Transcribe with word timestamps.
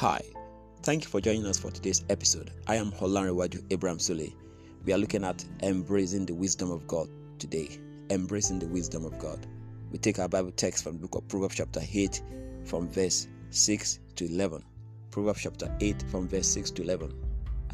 Hi, 0.00 0.22
thank 0.82 1.04
you 1.04 1.10
for 1.10 1.20
joining 1.20 1.44
us 1.44 1.58
for 1.58 1.70
today's 1.70 2.06
episode. 2.08 2.52
I 2.66 2.76
am 2.76 2.90
Olanrewaju 2.92 3.62
Abraham 3.70 3.98
Sule. 3.98 4.32
We 4.86 4.94
are 4.94 4.96
looking 4.96 5.24
at 5.24 5.44
embracing 5.62 6.24
the 6.24 6.32
wisdom 6.32 6.70
of 6.70 6.86
God 6.86 7.10
today. 7.38 7.78
Embracing 8.08 8.60
the 8.60 8.66
wisdom 8.68 9.04
of 9.04 9.18
God. 9.18 9.46
We 9.92 9.98
take 9.98 10.18
our 10.18 10.26
Bible 10.26 10.52
text 10.52 10.84
from 10.84 10.94
the 10.94 11.00
book 11.00 11.16
of 11.16 11.28
Proverbs, 11.28 11.56
chapter 11.56 11.82
8, 11.92 12.22
from 12.64 12.88
verse 12.88 13.28
6 13.50 13.98
to 14.16 14.24
11. 14.24 14.64
Proverbs, 15.10 15.42
chapter 15.42 15.70
8, 15.82 16.02
from 16.10 16.26
verse 16.28 16.48
6 16.48 16.70
to 16.70 16.82
11. 16.82 17.12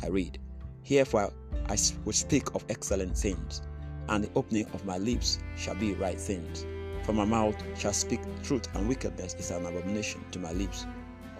I 0.03 0.09
read, 0.09 0.41
Herefore 0.83 1.33
I 1.69 1.77
will 2.05 2.13
speak 2.13 2.53
of 2.57 2.65
excellent 2.69 3.17
things, 3.17 3.63
and 4.09 4.25
the 4.25 4.31
opening 4.35 4.67
of 4.73 4.85
my 4.85 4.99
lips 4.99 5.39
shall 5.57 5.77
be 5.77 5.95
right 5.95 6.21
things. 6.21 6.67
For 7.05 7.13
my 7.13 7.25
mouth 7.25 7.55
shall 7.79 7.93
speak 7.93 8.19
truth, 8.43 8.67
and 8.75 8.89
wickedness 8.89 9.35
is 9.35 9.53
an 9.53 9.65
abomination 9.65 10.25
to 10.33 10.41
my 10.41 10.51
lips. 10.51 10.87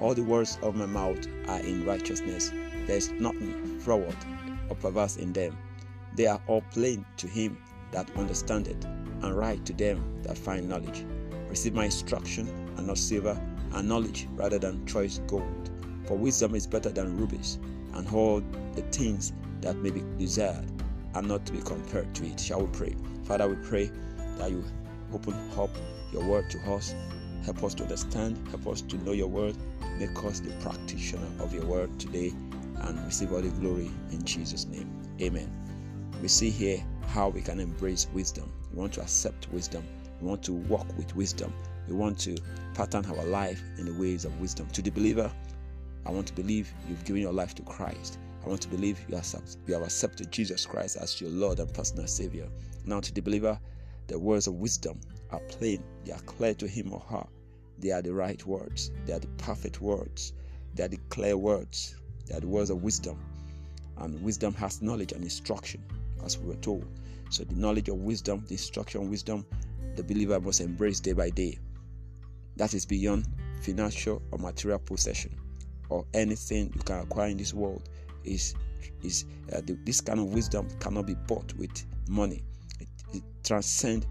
All 0.01 0.15
the 0.15 0.23
words 0.23 0.59
of 0.63 0.75
my 0.75 0.87
mouth 0.87 1.27
are 1.49 1.61
in 1.61 1.87
righteousness. 1.87 2.53
There 2.87 2.97
is 2.97 3.11
nothing 3.13 3.81
froward 3.81 4.17
or 4.69 4.77
perverse 4.77 5.17
in 5.17 5.33
them. 5.33 5.57
They 6.15 6.27
are 6.27 6.41
all 6.47 6.63
plain 6.73 7.05
to 7.19 7.27
him 7.27 7.59
that 7.93 8.11
understandeth, 8.17 8.85
and 8.85 9.37
right 9.37 9.65
to 9.67 9.73
them 9.73 10.23
that 10.23 10.37
find 10.39 10.69
knowledge. 10.69 11.05
Receive 11.49 11.75
my 11.75 11.87
instruction, 11.87 12.49
and 12.77 12.87
not 12.87 12.99
silver, 12.99 13.41
and 13.73 13.89
knowledge 13.89 14.29
rather 14.35 14.59
than 14.59 14.87
choice 14.87 15.21
gold. 15.27 15.71
For 16.07 16.17
wisdom 16.17 16.55
is 16.55 16.67
better 16.67 16.91
than 16.91 17.17
rubies, 17.17 17.59
and 17.95 18.09
all 18.09 18.43
the 18.75 18.83
things 18.93 19.33
that 19.61 19.77
may 19.77 19.91
be 19.91 20.03
desired 20.19 20.71
are 21.15 21.23
not 21.23 21.47
to 21.47 21.53
be 21.53 21.61
compared 21.61 22.15
to 22.17 22.27
it. 22.27 22.39
Shall 22.39 22.61
we 22.61 22.67
pray? 22.73 22.97
Father, 23.25 23.49
we 23.49 23.57
pray 23.67 23.91
that 24.39 24.51
you 24.51 24.63
Open 25.13 25.35
up 25.57 25.71
your 26.13 26.25
word 26.25 26.51
to 26.51 26.59
us. 26.73 26.95
Help 27.47 27.63
us 27.63 27.75
to 27.75 27.85
understand. 27.85 28.37
Help 28.49 28.67
us 28.67 28.81
to 28.81 28.97
know 29.05 29.13
your 29.13 29.29
word. 29.29 29.57
Make 30.01 30.25
us 30.25 30.41
the 30.41 30.51
practitioner 30.61 31.29
of 31.39 31.55
your 31.55 31.65
word 31.65 31.97
today 32.01 32.33
and 32.81 33.07
receive 33.07 33.33
all 33.33 33.41
the 33.41 33.51
glory 33.51 33.89
in 34.11 34.25
Jesus' 34.25 34.67
name. 34.67 34.91
Amen. 35.23 35.49
We 36.21 36.27
see 36.27 36.51
here 36.51 36.85
how 37.07 37.29
we 37.29 37.41
can 37.41 37.61
embrace 37.61 38.09
wisdom. 38.13 38.53
We 38.73 38.81
want 38.81 38.95
to 38.95 39.01
accept 39.01 39.47
wisdom. 39.53 39.85
We 40.21 40.27
want 40.27 40.43
to 40.43 40.55
walk 40.55 40.89
with 40.99 41.15
wisdom. 41.15 41.53
We 41.87 41.95
want 41.95 42.19
to 42.21 42.37
pattern 42.75 43.07
our 43.07 43.25
life 43.25 43.63
in 43.79 43.87
the 43.87 43.95
ways 43.95 44.25
of 44.25 44.41
wisdom. 44.41 44.67
To 44.71 44.83
the 44.83 44.91
believer, 44.91 45.31
I 46.05 46.11
want 46.11 46.27
to 46.27 46.35
believe 46.35 46.75
you've 46.89 47.05
given 47.05 47.23
your 47.23 47.33
life 47.33 47.55
to 47.55 47.63
Christ. 47.63 48.19
I 48.45 48.49
want 48.49 48.63
to 48.63 48.69
believe 48.69 48.99
you 49.09 49.15
have 49.17 49.83
accepted 49.83 50.33
Jesus 50.33 50.67
Christ 50.67 50.97
as 50.97 51.21
your 51.21 51.31
Lord 51.31 51.61
and 51.61 51.73
personal 51.73 52.09
Savior. 52.09 52.49
Now, 52.85 52.99
to 52.99 53.15
the 53.15 53.23
believer, 53.23 53.57
the 54.09 54.19
words 54.19 54.49
of 54.49 54.55
wisdom 54.55 55.01
are 55.31 55.41
plain, 55.49 55.85
they 56.05 56.11
are 56.11 56.21
clear 56.21 56.55
to 56.55 56.67
him 56.67 56.93
or 56.93 57.01
her. 57.09 57.27
They 57.79 57.91
are 57.91 58.03
the 58.03 58.15
right 58.15 58.45
words, 58.47 58.91
they 59.05 59.13
are 59.13 59.19
the 59.19 59.29
perfect 59.39 59.81
words, 59.81 60.33
they 60.75 60.85
are 60.85 60.89
the 60.89 60.99
clear 61.09 61.37
words, 61.37 61.97
they 62.27 62.37
are 62.37 62.41
the 62.41 62.49
words 62.49 62.71
of 62.71 62.83
wisdom. 62.83 63.19
And 63.99 64.21
wisdom 64.23 64.55
has 64.55 64.83
knowledge 64.83 65.13
and 65.13 65.23
instruction, 65.23 65.83
as 66.25 66.39
we 66.39 66.49
were 66.49 66.61
told. 66.61 66.87
So, 67.31 67.45
the 67.45 67.55
knowledge 67.55 67.89
of 67.89 67.97
wisdom, 67.97 68.45
the 68.47 68.55
instruction 68.55 69.03
of 69.03 69.09
wisdom, 69.11 69.47
the 69.95 70.03
believer 70.03 70.41
must 70.41 70.61
embrace 70.61 71.01
day 71.01 71.13
by 71.13 71.31
day. 71.31 71.59
That 72.57 72.75
is 72.75 72.87
beyond 72.87 73.27
financial 73.63 74.23
or 74.31 74.39
material 74.39 74.79
possession 74.79 75.37
or 75.89 76.05
anything 76.15 76.73
you 76.75 76.83
can 76.83 77.01
acquire 77.01 77.29
in 77.29 77.37
this 77.37 77.55
world. 77.55 77.89
Is 78.25 78.55
is 79.03 79.25
uh, 79.53 79.61
the, 79.65 79.79
this 79.85 80.01
kind 80.01 80.21
of 80.21 80.35
wisdom 80.35 80.69
cannot 80.81 81.07
be 81.07 81.15
bought 81.15 81.53
with 81.55 81.85
money 82.09 82.43
it 83.13 83.23
transcends 83.45 84.07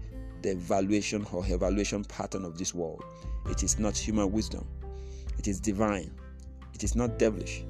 the 0.46 0.52
evaluation 0.52 1.26
or 1.32 1.44
evaluation 1.44 2.04
pattern 2.04 2.44
of 2.44 2.56
this 2.56 2.72
world. 2.72 3.02
It 3.50 3.64
is 3.64 3.80
not 3.80 3.96
human 3.96 4.30
wisdom, 4.30 4.64
it 5.38 5.48
is 5.48 5.58
divine. 5.58 6.12
It 6.72 6.84
is 6.84 6.94
not 6.94 7.18
devilish, 7.18 7.64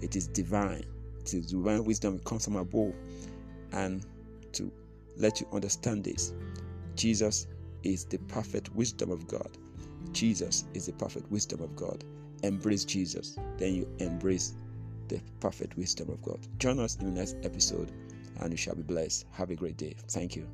it 0.00 0.16
is 0.16 0.28
divine. 0.28 0.84
It 1.20 1.34
is 1.34 1.46
divine 1.50 1.84
wisdom, 1.84 2.16
it 2.16 2.24
comes 2.24 2.46
from 2.46 2.56
above. 2.56 2.94
And 3.72 4.06
to 4.52 4.72
let 5.18 5.40
you 5.40 5.46
understand 5.52 6.04
this, 6.04 6.32
Jesus 6.96 7.48
is 7.82 8.06
the 8.06 8.18
perfect 8.18 8.74
wisdom 8.74 9.10
of 9.10 9.28
God. 9.28 9.58
Jesus 10.12 10.64
is 10.72 10.86
the 10.86 10.92
perfect 10.94 11.30
wisdom 11.30 11.60
of 11.60 11.76
God. 11.76 12.02
Embrace 12.44 12.84
Jesus, 12.86 13.36
then 13.58 13.74
you 13.74 13.88
embrace 13.98 14.54
the 15.08 15.20
perfect 15.40 15.76
wisdom 15.76 16.08
of 16.08 16.22
God. 16.22 16.38
Join 16.58 16.80
us 16.80 16.96
in 16.96 17.12
the 17.12 17.20
next 17.20 17.36
episode 17.42 17.92
and 18.40 18.50
you 18.52 18.56
shall 18.56 18.74
be 18.74 18.82
blessed. 18.82 19.26
Have 19.32 19.50
a 19.50 19.54
great 19.54 19.76
day. 19.76 19.94
Thank 20.08 20.34
you. 20.34 20.48